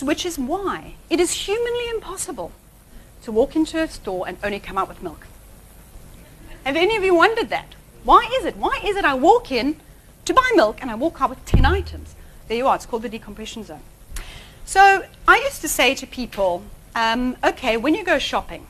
[0.02, 2.52] which is why it is humanly impossible
[3.22, 5.26] to walk into a store and only come out with milk.
[6.64, 7.74] Have any of you wondered that?
[8.04, 8.56] Why is it?
[8.56, 9.76] Why is it I walk in
[10.24, 12.14] to buy milk and I walk out with 10 items?
[12.48, 12.74] There you are.
[12.74, 13.80] It's called the decompression zone.
[14.66, 16.64] So I used to say to people,
[16.94, 18.66] um, okay, when you go shopping,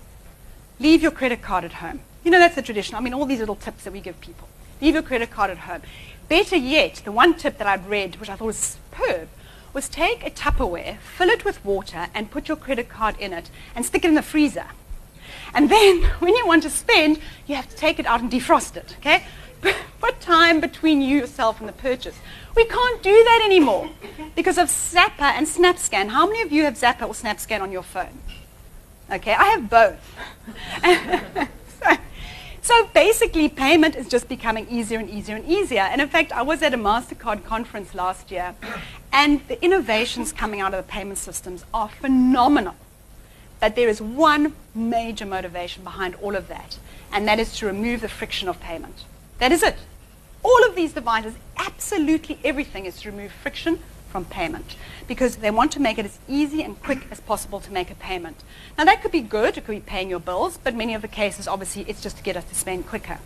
[0.78, 2.00] leave your credit card at home.
[2.24, 2.96] You know, that's the tradition.
[2.96, 4.48] I mean, all these little tips that we give people.
[4.80, 5.82] Leave your credit card at home.
[6.28, 9.28] Better yet, the one tip that I'd read, which I thought was superb,
[9.74, 13.50] was take a Tupperware, fill it with water, and put your credit card in it,
[13.74, 14.66] and stick it in the freezer.
[15.52, 18.76] And then, when you want to spend, you have to take it out and defrost
[18.76, 19.24] it, okay?
[20.00, 22.16] Put time between you, yourself, and the purchase.
[22.54, 23.90] We can't do that anymore
[24.36, 26.08] because of Zapper and SnapScan.
[26.08, 28.20] How many of you have Zapper or SnapScan on your phone?
[29.10, 31.48] Okay, I have both.
[32.64, 35.82] So basically, payment is just becoming easier and easier and easier.
[35.82, 38.54] And in fact, I was at a MasterCard conference last year,
[39.12, 42.74] and the innovations coming out of the payment systems are phenomenal.
[43.60, 46.78] But there is one major motivation behind all of that,
[47.12, 49.04] and that is to remove the friction of payment.
[49.40, 49.76] That is it.
[50.42, 53.78] All of these devices, absolutely everything is to remove friction
[54.14, 54.76] from payment
[55.08, 57.96] because they want to make it as easy and quick as possible to make a
[57.96, 58.44] payment.
[58.78, 61.08] Now, that could be good, it could be paying your bills, but many of the
[61.08, 63.18] cases, obviously, it's just to get us to spend quicker.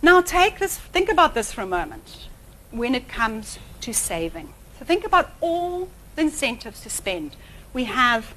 [0.00, 2.28] Now, take this, think about this for a moment
[2.70, 4.54] when it comes to saving.
[4.78, 7.36] So, think about all the incentives to spend.
[7.74, 8.34] We have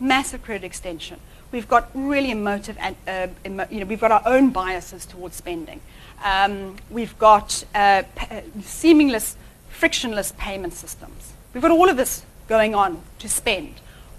[0.00, 1.20] massive credit extension.
[1.52, 5.36] We've got really emotive, and, uh, emo- you know, we've got our own biases towards
[5.36, 5.80] spending.
[6.24, 9.36] Um, we've got uh, p- seamless
[9.78, 11.34] frictionless payment systems.
[11.54, 13.74] We've got all of this going on to spend.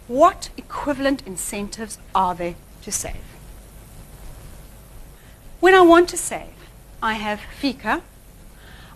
[0.08, 3.26] What equivalent incentives are there to save?
[5.60, 6.56] When I want to save,
[7.04, 8.02] I have FICA,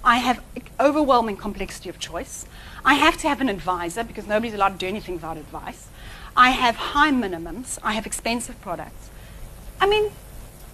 [0.06, 0.42] I have
[0.80, 2.46] overwhelming complexity of choice,
[2.86, 5.88] I have to have an advisor because nobody's allowed to do anything without advice,
[6.38, 9.10] I have high minimums, I have expensive products.
[9.82, 10.12] I mean,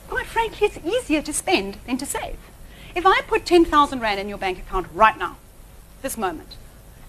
[0.07, 2.37] quite frankly, it's easier to spend than to save.
[2.93, 5.37] If I put 10,000 Rand in your bank account right now,
[6.01, 6.55] this moment.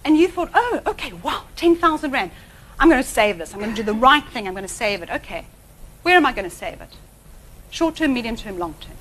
[0.04, 2.30] And you thought, oh, okay, wow, 10,000 Rand.
[2.78, 3.52] I'm going to save this.
[3.52, 4.46] I'm going to do the right thing.
[4.48, 5.10] I'm going to save it.
[5.10, 5.46] Okay.
[6.02, 6.88] Where am I going to save it?
[7.70, 8.96] Short term, medium term, long term.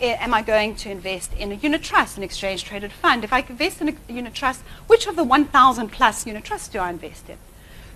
[0.00, 3.22] eh, am I going to invest in a unit trust, an exchange traded fund?
[3.24, 6.80] If I invest in a unit trust, which of the 1,000 plus unit trusts do
[6.80, 7.38] I invest in?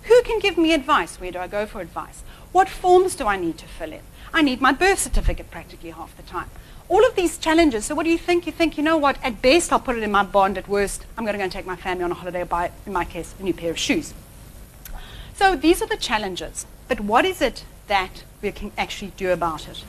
[0.04, 1.20] Who can give me advice?
[1.20, 2.22] Where do I go for advice?
[2.52, 4.02] What forms do I need to fill in?
[4.32, 6.50] I need my birth certificate practically half the time.
[6.88, 7.84] All of these challenges.
[7.84, 8.46] So what do you think?
[8.46, 11.04] You think, you know what, at best I'll put it in my bond, at worst
[11.16, 13.04] I'm going to go and take my family on a holiday or buy, in my
[13.04, 14.14] case, a new pair of shoes.
[15.34, 16.66] So these are the challenges.
[16.88, 19.84] But what is it that we can actually do about it?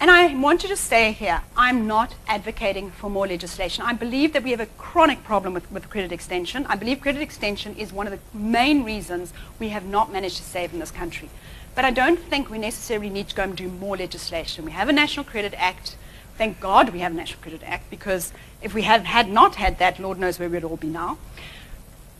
[0.00, 3.84] And I want to just say here, I'm not advocating for more legislation.
[3.84, 6.66] I believe that we have a chronic problem with, with credit extension.
[6.66, 10.42] I believe credit extension is one of the main reasons we have not managed to
[10.42, 11.28] save in this country.
[11.74, 14.64] But I don't think we necessarily need to go and do more legislation.
[14.64, 15.96] We have a National Credit Act.
[16.36, 19.78] Thank God we have a National Credit Act because if we had, had not had
[19.78, 21.18] that, Lord knows where we'd all be now.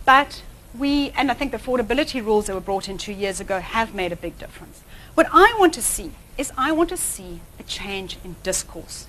[0.04, 0.42] But
[0.76, 3.94] we, and I think the affordability rules that were brought in two years ago have
[3.94, 4.82] made a big difference.
[5.14, 9.06] What I want to see is I want to see a change in discourse.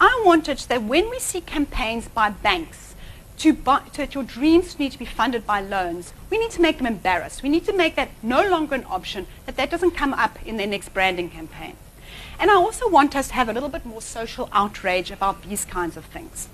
[0.00, 2.87] I wanted that when we see campaigns by banks
[3.38, 6.78] to, buy, that your dreams need to be funded by loans, we need to make
[6.78, 7.42] them embarrassed.
[7.42, 10.56] We need to make that no longer an option, that that doesn't come up in
[10.56, 11.76] their next branding campaign.
[12.38, 15.64] And I also want us to have a little bit more social outrage about these
[15.64, 16.48] kinds of things.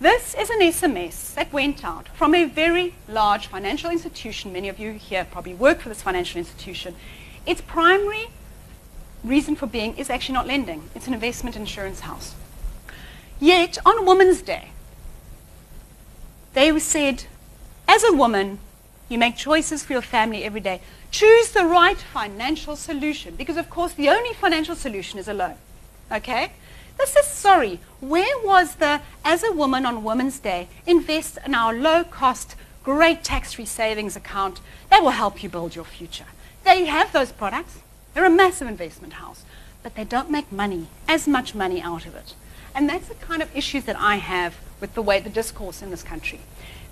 [0.00, 4.52] This is an SMS that went out from a very large financial institution.
[4.52, 6.96] Many of you here probably work for this financial institution.
[7.46, 8.28] Its primary
[9.22, 10.90] reason for being is actually not lending.
[10.94, 12.34] It's an investment insurance house.
[13.38, 14.70] Yet, on Women's Day,
[16.54, 17.24] they said,
[17.88, 18.58] as a woman,
[19.08, 20.80] you make choices for your family every day.
[21.10, 23.34] Choose the right financial solution.
[23.36, 25.56] Because, of course, the only financial solution is a loan.
[26.10, 26.52] Okay?
[26.98, 27.80] This is sorry.
[28.00, 33.22] Where was the, as a woman on Women's Day, invest in our low cost, great
[33.22, 36.26] tax free savings account that will help you build your future?
[36.64, 37.80] They have those products.
[38.14, 39.44] They're a massive investment house,
[39.82, 42.34] but they don't make money, as much money out of it.
[42.74, 45.90] And that's the kind of issues that I have with the way the discourse in
[45.90, 46.40] this country.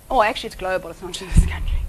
[0.09, 1.81] Oh, actually, it's global, it's not just this country.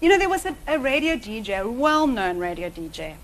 [0.00, 3.14] You know, there was a, a radio DJ, a well known radio DJ,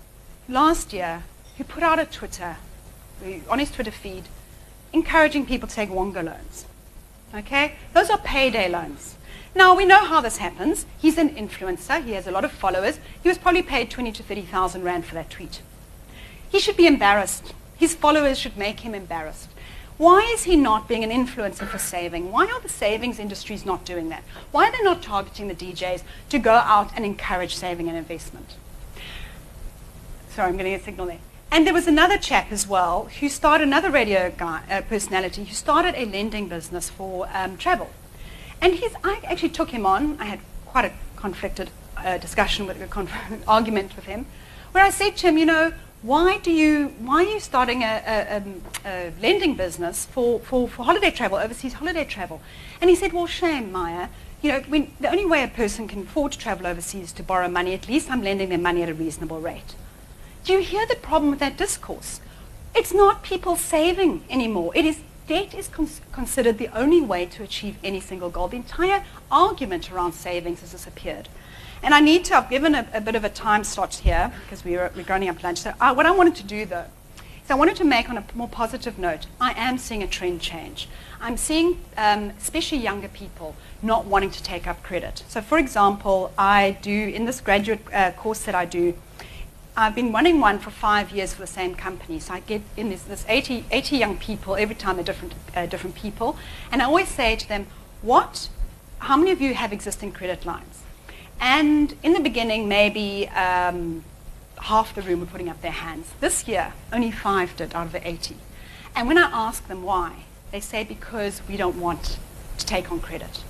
[0.49, 1.23] last year
[1.57, 2.57] who put out a Twitter,
[3.23, 4.23] eh, on his Twitter feed,
[4.91, 6.65] encouraging people to take Wonga loans.
[7.33, 7.75] Okay?
[7.93, 9.15] Those are payday loans.
[9.55, 10.87] Now, we know how this happens.
[10.97, 12.03] He's an influencer.
[12.03, 12.99] He has a lot of followers.
[13.21, 15.61] He was probably paid 20 to 30,000 rand for that tweet.
[16.49, 17.53] He should be embarrassed.
[17.77, 19.49] His followers should make him embarrassed.
[19.97, 22.31] Why is he not being an influencer for saving?
[22.31, 24.23] Why are the savings industries not doing that?
[24.51, 28.55] Why are they not targeting the DJs to go out and encourage saving and investment?
[30.29, 31.19] Sorry, I'm getting a signal there.
[31.51, 35.53] And there was another chap as well who started another radio guy, uh, personality who
[35.53, 37.91] started a lending business for um, travel.
[38.59, 40.19] And he's, I actually took him on.
[40.19, 43.07] I had quite a conflicted uh, discussion with a
[43.47, 44.25] argument with him,
[44.71, 48.03] where I said to him, you know, why do you why are you starting a,
[48.05, 52.41] a, um, a, lending business for, for, for holiday travel, overseas holiday travel?
[52.81, 54.09] And he said, well, shame, Maya.
[54.41, 57.23] You know, when, the only way a person can afford to travel overseas is to
[57.23, 57.73] borrow money.
[57.73, 59.75] At least I'm lending them money at a reasonable rate.
[60.43, 62.19] Do you hear the problem with that discourse?
[62.75, 64.73] It's not people saving anymore.
[64.75, 68.49] It is debt is cons- considered the only way to achieve any single goal.
[68.49, 71.29] The entire argument around savings has disappeared.
[71.83, 74.63] And I need to, I've given a, a bit of a time slot here because
[74.63, 75.59] we were, we're running up lunch.
[75.59, 76.85] So uh, what I wanted to do though,
[77.43, 80.39] is I wanted to make on a more positive note, I am seeing a trend
[80.39, 80.87] change.
[81.19, 85.23] I'm seeing, um, especially younger people, not wanting to take up credit.
[85.27, 88.93] So for example, I do, in this graduate uh, course that I do,
[89.75, 92.17] I've been running one for five years for the same company.
[92.21, 95.65] So I get in this, this 80, 80 young people every time they're different, uh,
[95.65, 96.37] different people.
[96.71, 97.67] And I always say to them,
[98.01, 98.47] what,
[98.99, 100.82] how many of you have existing credit lines?
[101.43, 104.05] And in the beginning, maybe um,
[104.59, 106.13] half the room were putting up their hands.
[106.21, 108.37] This year, only five did out of the 80.
[108.95, 112.17] And when I ask them why, they say because we don't want
[112.59, 113.43] to take on credit.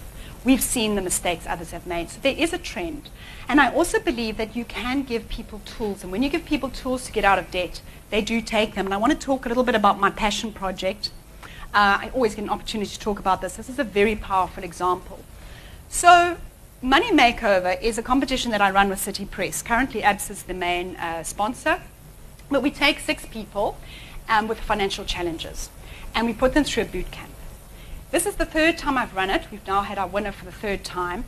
[0.44, 2.10] We've seen the mistakes others have made.
[2.10, 3.10] So there is a trend.
[3.48, 6.02] And I also believe that you can give people tools.
[6.02, 7.80] And when you give people tools to get out of debt,
[8.10, 8.86] they do take them.
[8.86, 11.12] And I want to talk a little bit about my passion project.
[11.76, 13.56] Uh, I always get an opportunity to talk about this.
[13.56, 15.20] This is a very powerful example.
[15.90, 16.38] So
[16.84, 19.62] Money Makeover is a competition that I run with City Press.
[19.62, 21.82] Currently, ABS is the main uh, sponsor.
[22.52, 23.78] But we take six people
[24.28, 25.70] um, with financial challenges,
[26.14, 27.32] and we put them through a boot camp.
[28.12, 29.44] This is the third time I've run it.
[29.50, 31.24] We've now had our winner for the third time.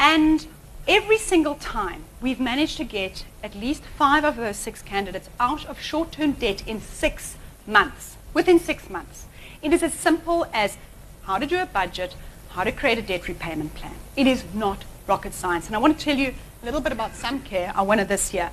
[0.00, 0.48] And
[0.88, 5.64] every single time, we've managed to get at least five of those six candidates out
[5.66, 7.36] of short term debt in six
[7.68, 9.26] months, within six months.
[9.62, 10.76] It is as simple as
[11.22, 12.16] how to do a budget,
[12.58, 13.94] how to create a debt repayment plan.
[14.16, 15.68] It is not rocket science.
[15.68, 18.50] And I want to tell you a little bit about Samcare, our winner this year.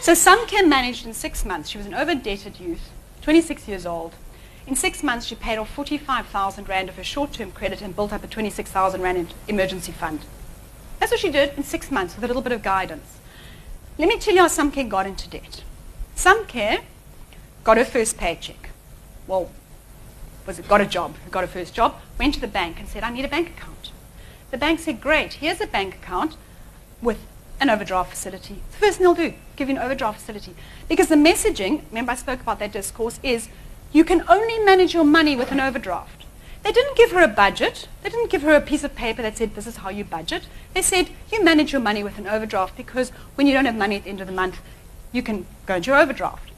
[0.00, 4.14] So Samcare managed in six months, she was an over-indebted youth, 26 years old.
[4.68, 8.22] In six months, she paid off 45,000 Rand of her short-term credit and built up
[8.22, 10.20] a 26,000 Rand emergency fund.
[11.00, 13.18] That's what she did in six months with a little bit of guidance.
[13.98, 15.64] Let me tell you how Samcare got into debt.
[16.14, 16.84] Samcare
[17.64, 18.70] got her first paycheck.
[19.26, 19.50] Well,
[20.46, 23.10] was got a job, got a first job, went to the bank and said, I
[23.10, 23.90] need a bank account.
[24.50, 26.36] The bank said, great, here's a bank account
[27.02, 27.18] with
[27.60, 28.62] an overdraft facility.
[28.66, 30.54] It's the first thing they'll do, give you an overdraft facility.
[30.88, 33.48] Because the messaging, remember I spoke about that discourse, is
[33.92, 36.24] you can only manage your money with an overdraft.
[36.62, 37.88] They didn't give her a budget.
[38.02, 40.46] They didn't give her a piece of paper that said, this is how you budget.
[40.72, 43.96] They said, you manage your money with an overdraft because when you don't have money
[43.96, 44.60] at the end of the month,
[45.12, 46.50] you can go into your overdraft.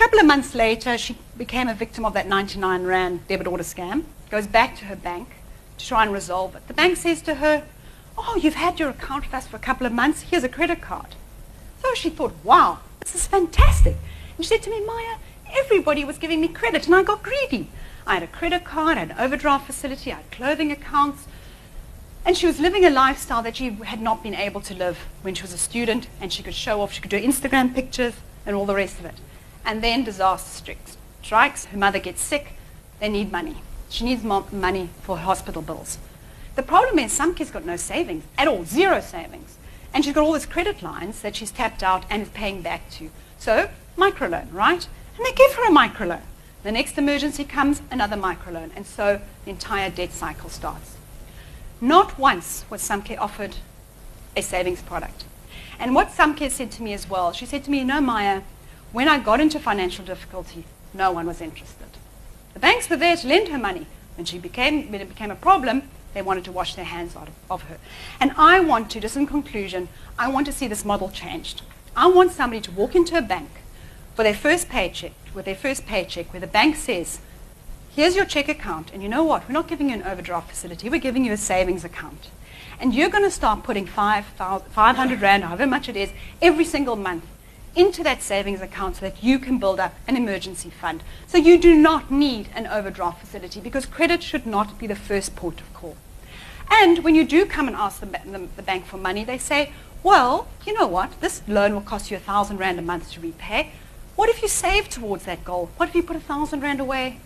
[0.00, 4.04] Couple of months later, she became a victim of that 99 Rand debit order scam,
[4.30, 5.28] goes back to her bank
[5.76, 6.66] to try and resolve it.
[6.68, 7.66] The bank says to her,
[8.16, 10.80] oh, you've had your account with us for a couple of months, here's a credit
[10.80, 11.16] card.
[11.82, 13.94] So she thought, wow, this is fantastic.
[14.38, 15.16] And she said to me, Maya,
[15.52, 17.68] everybody was giving me credit and I got greedy.
[18.06, 21.26] I had a credit card, I had an overdraft facility, I had clothing accounts.
[22.24, 25.34] And she was living a lifestyle that she had not been able to live when
[25.34, 28.14] she was a student and she could show off, she could do Instagram pictures
[28.46, 29.16] and all the rest of it.
[29.64, 30.74] And then disaster
[31.22, 32.54] strikes, her mother gets sick,
[32.98, 33.56] they need money.
[33.88, 35.98] She needs money for hospital bills.
[36.54, 39.56] The problem is some kids got no savings at all, zero savings.
[39.92, 42.88] And she's got all these credit lines that she's tapped out and is paying back
[42.90, 43.10] to.
[43.38, 44.86] So, microloan, right?
[45.16, 46.22] And they give her a microloan.
[46.62, 48.70] The next emergency comes, another microloan.
[48.76, 50.96] And so the entire debt cycle starts.
[51.80, 53.56] Not once was Samcare offered
[54.36, 55.24] a savings product.
[55.78, 58.42] And what Samcare said to me as well, she said to me, you know, Maya,
[58.92, 61.86] when I got into financial difficulty, no one was interested.
[62.54, 63.86] The banks were there to lend her money.
[64.16, 65.82] When, she became, when it became a problem,
[66.12, 67.78] they wanted to wash their hands out of, of her.
[68.18, 69.88] And I want to, just in conclusion,
[70.18, 71.62] I want to see this model changed.
[71.96, 73.50] I want somebody to walk into a bank
[74.14, 77.20] for their first paycheck, with their first paycheck, where the bank says,
[77.94, 79.48] here's your check account, and you know what?
[79.48, 82.30] We're not giving you an overdraft facility, we're giving you a savings account.
[82.80, 86.10] And you're going to start putting 500 Rand, however much it is,
[86.42, 87.24] every single month
[87.74, 91.02] into that savings account so that you can build up an emergency fund.
[91.26, 95.36] So you do not need an overdraft facility because credit should not be the first
[95.36, 95.96] port of call.
[96.70, 99.72] And when you do come and ask the, the, the bank for money, they say,
[100.02, 103.20] well, you know what, this loan will cost you a thousand rand a month to
[103.20, 103.72] repay.
[104.16, 105.70] What if you save towards that goal?
[105.76, 107.18] What if you put a thousand rand away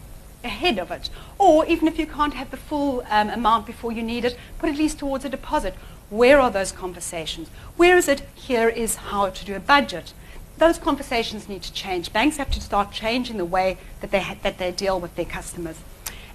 [0.43, 1.11] ahead of it?
[1.39, 4.71] Or even if you can't have the full um, amount before you need it, put
[4.71, 5.75] at least towards a deposit.
[6.11, 7.49] Where are those conversations?
[7.77, 8.21] Where is it?
[8.35, 10.13] Here is how to do a budget
[10.59, 12.13] those conversations need to change.
[12.13, 15.25] Banks have to start changing the way that they, ha- that they deal with their
[15.25, 15.77] customers.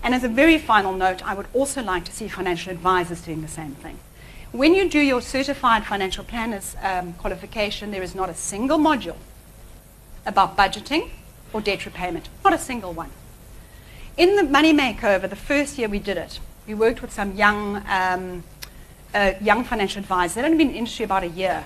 [0.03, 3.41] And as a very final note, I would also like to see financial advisors doing
[3.41, 3.99] the same thing.
[4.51, 9.17] When you do your certified financial planners um, qualification, there is not a single module
[10.26, 11.09] about budgeting
[11.53, 12.30] or debt repayment.
[12.43, 13.11] Not a single one.
[14.17, 17.84] In the Money Makeover, the first year we did it, we worked with some young,
[17.88, 18.43] um,
[19.13, 20.36] uh, young financial advisors.
[20.36, 21.65] They'd only been in the industry about a year.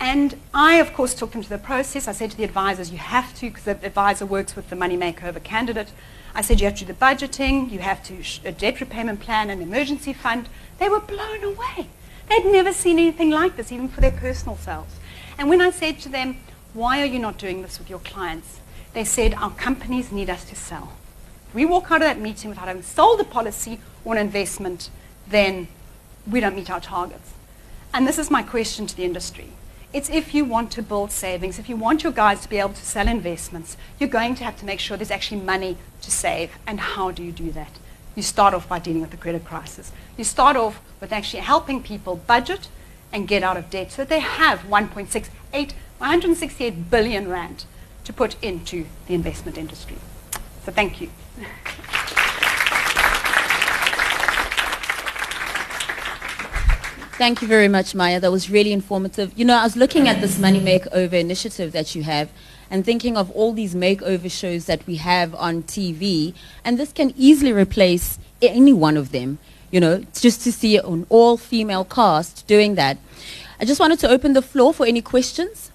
[0.00, 2.06] And I, of course, took them to the process.
[2.06, 4.96] I said to the advisors, you have to, because the advisor works with the money
[4.96, 5.90] makeover candidate.
[6.34, 9.20] I said, you have to do the budgeting, you have to, sh- a debt repayment
[9.20, 10.48] plan, an emergency fund.
[10.78, 11.88] They were blown away.
[12.28, 14.94] They'd never seen anything like this, even for their personal selves.
[15.36, 16.36] And when I said to them,
[16.74, 18.60] why are you not doing this with your clients?
[18.92, 20.92] They said, our companies need us to sell.
[21.48, 24.90] If we walk out of that meeting without having sold a policy or an investment,
[25.26, 25.68] then
[26.30, 27.32] we don't meet our targets.
[27.92, 29.48] And this is my question to the industry.
[29.90, 32.74] It's if you want to build savings, if you want your guys to be able
[32.74, 36.58] to sell investments, you're going to have to make sure there's actually money to save.
[36.66, 37.78] And how do you do that?
[38.14, 39.90] You start off by dealing with the credit crisis.
[40.18, 42.68] You start off with actually helping people budget
[43.12, 47.64] and get out of debt so that they have 1.68, 168 billion rand
[48.04, 49.96] to put into the investment industry.
[50.64, 51.10] So thank you.
[57.18, 58.20] Thank you very much, Maya.
[58.20, 59.32] That was really informative.
[59.36, 62.30] You know, I was looking at this Money Makeover initiative that you have
[62.70, 66.32] and thinking of all these makeover shows that we have on TV,
[66.64, 69.38] and this can easily replace any one of them.
[69.72, 72.98] You know, just to see an all female cast doing that.
[73.58, 75.72] I just wanted to open the floor for any questions.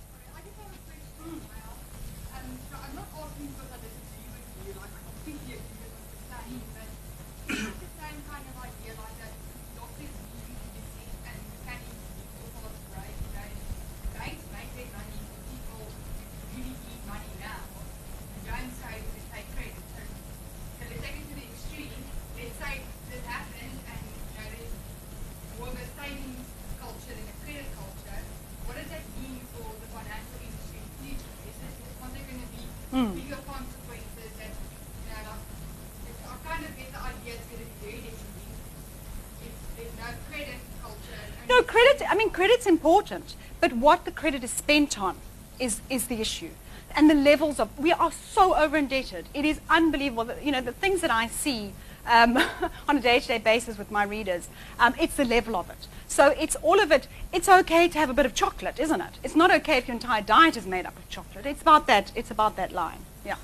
[25.63, 26.47] more of a savings
[26.81, 28.19] culture than a credit culture,
[28.67, 29.87] what does that mean for the
[37.23, 38.35] yeah, it's going to be very different
[39.47, 41.15] if there's no credit culture.
[41.39, 42.67] and No, only- credit, I mean, credit's
[43.03, 45.17] important, but what the credit is spent on
[45.59, 46.49] is, is the issue.
[46.95, 49.25] And the levels of, we are so over indebted.
[49.33, 50.25] It is unbelievable.
[50.25, 51.73] That, you know, the things that I see
[52.05, 52.37] um,
[52.87, 54.47] on a day to day basis with my readers,
[54.79, 55.87] um, it's the level of it.
[56.07, 57.07] So it's all of it.
[57.33, 59.13] It's okay to have a bit of chocolate, isn't it?
[59.23, 61.45] It's not okay if your entire diet is made up of chocolate.
[61.45, 62.99] It's about that, it's about that line.
[63.25, 63.35] Yeah.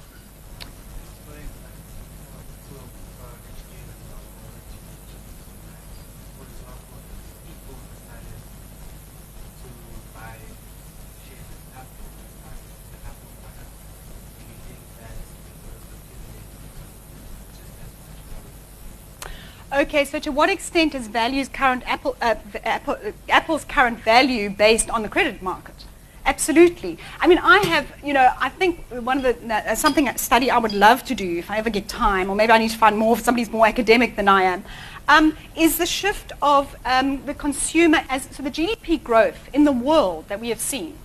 [19.72, 24.50] Okay, so to what extent is values current Apple, uh, Apple, uh, Apple's current value
[24.50, 25.86] based on the credit market?
[26.26, 26.98] Absolutely.
[27.20, 30.50] I mean, I have, you know, I think one of the uh, something a study
[30.50, 32.80] I would love to do if I ever get time, or maybe I need to
[32.80, 34.64] find more somebody's more academic than I am,
[35.08, 39.72] um, is the shift of um, the consumer as so the GDP growth in the
[39.72, 40.98] world that we have seen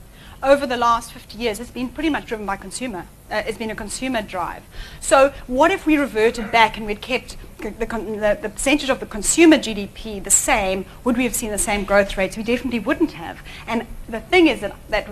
[0.43, 3.07] over the last 50 years has been pretty much driven by consumer.
[3.31, 4.63] Uh, it's been a consumer drive.
[5.01, 9.07] So what if we reverted back and we'd kept the, the, the percentage of the
[9.07, 10.85] consumer GDP the same?
[11.05, 12.37] Would we have seen the same growth rates?
[12.37, 13.41] We definitely wouldn't have.
[13.67, 15.09] And the thing is that that,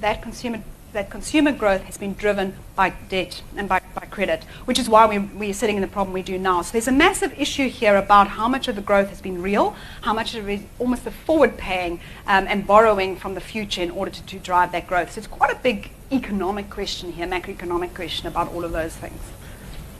[0.00, 4.78] that consumer that consumer growth has been driven by debt and by, by credit, which
[4.78, 6.62] is why we, we're sitting in the problem we do now.
[6.62, 9.76] So there's a massive issue here about how much of the growth has been real,
[10.00, 13.82] how much of it is almost the forward paying um, and borrowing from the future
[13.82, 15.12] in order to, to drive that growth.
[15.12, 19.20] So it's quite a big economic question here, macroeconomic question about all of those things.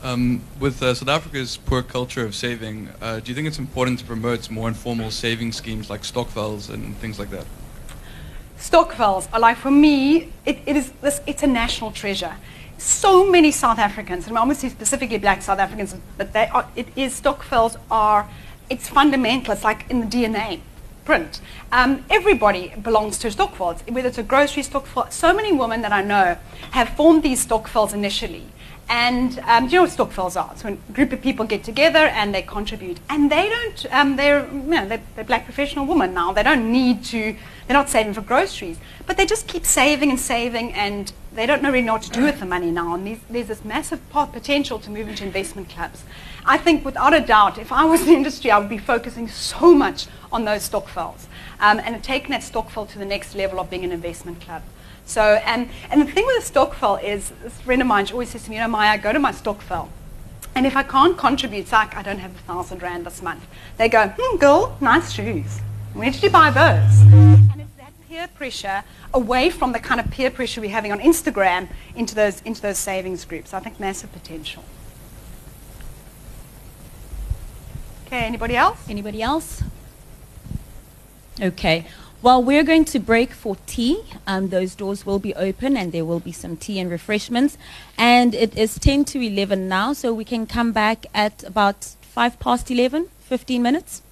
[0.02, 3.98] Um, with uh, South Africa's poor culture of saving, uh, do you think it's important
[3.98, 7.44] to promote more informal saving schemes like stokvels and things like that?
[8.58, 12.34] Stokvels are like, for me, it, it is this, it's a national treasure.
[12.78, 16.88] So many South Africans, and I'm obviously specifically black South Africans, but they are, it
[16.96, 18.26] is, Stokvels are,
[18.70, 20.60] it's fundamental, it's like in the DNA
[21.72, 25.10] Um, everybody belongs to Stokvels, whether it's a grocery Stokvel.
[25.10, 26.38] So many women that I know
[26.70, 28.46] have formed these Stokvels initially.
[28.88, 30.54] And um, you know what Stokvels are?
[30.62, 32.98] When a group of people get together and they contribute.
[33.08, 36.32] And they don't, um, they're, you know, they're, they're black professional women now.
[36.32, 37.36] They don't need to,
[37.66, 38.78] they're not saving for groceries.
[39.06, 42.10] But they just keep saving and saving and they don't know really know what to
[42.10, 42.94] do with the money now.
[42.94, 46.02] And these, there's this massive pot potential to move into investment clubs.
[46.44, 49.28] I think without a doubt, if I was in the industry, I would be focusing
[49.28, 51.26] so much on those Stokvels
[51.60, 54.62] um, and taking that Stokvel to the next level of being an investment club.
[55.04, 58.30] So, and, and the thing with a Stokvel is, this friend of mine she always
[58.30, 59.88] says to me, you know, Maya, go to my Stokvel.
[60.54, 63.46] And if I can't contribute, it's like I don't have a thousand rand this month.
[63.76, 65.60] They go, hmm, girl, nice shoes.
[65.94, 67.00] Where did you buy those?
[67.12, 71.00] And it's that peer pressure away from the kind of peer pressure we're having on
[71.00, 73.52] Instagram into those, into those savings groups.
[73.52, 74.64] I think massive potential.
[78.10, 78.88] Okay, anybody else?
[78.88, 79.62] Anybody else?
[81.40, 81.86] Okay.
[82.22, 84.02] Well, we're going to break for tea.
[84.26, 87.56] Um, those doors will be open and there will be some tea and refreshments.
[87.96, 92.40] And it is 10 to 11 now, so we can come back at about 5
[92.40, 94.02] past 11, 15 minutes.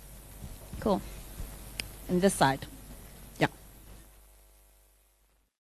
[0.79, 1.03] Cool.
[2.09, 2.67] And this side.